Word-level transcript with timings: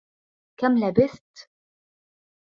كَم 0.57 0.77
لبثت؟ 0.79 1.49